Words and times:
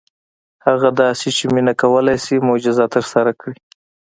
هغه 0.65 0.89
داسې 1.01 1.27
چې 1.37 1.43
مينه 1.53 1.73
کولی 1.81 2.17
شي 2.25 2.35
معجزه 2.47 2.85
ترسره 2.95 3.31
کړي. 3.41 3.57